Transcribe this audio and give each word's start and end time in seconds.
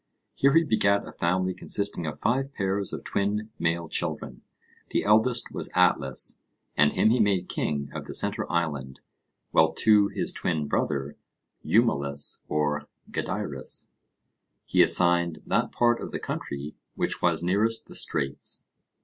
Here 0.33 0.55
he 0.55 0.63
begat 0.63 1.07
a 1.07 1.11
family 1.11 1.53
consisting 1.53 2.07
of 2.07 2.17
five 2.17 2.55
pairs 2.55 2.91
of 2.91 3.03
twin 3.03 3.51
male 3.59 3.87
children. 3.87 4.41
The 4.89 5.03
eldest 5.03 5.51
was 5.51 5.69
Atlas, 5.75 6.41
and 6.75 6.93
him 6.93 7.11
he 7.11 7.19
made 7.19 7.47
king 7.47 7.91
of 7.93 8.05
the 8.05 8.15
centre 8.15 8.51
island, 8.51 8.99
while 9.51 9.73
to 9.73 10.07
his 10.07 10.33
twin 10.33 10.67
brother, 10.67 11.17
Eumelus, 11.61 12.43
or 12.49 12.87
Gadeirus, 13.11 13.89
he 14.65 14.81
assigned 14.81 15.43
that 15.45 15.71
part 15.71 16.01
of 16.01 16.09
the 16.09 16.19
country 16.19 16.73
which 16.95 17.21
was 17.21 17.43
nearest 17.43 17.85
the 17.85 17.93
Straits. 17.93 18.65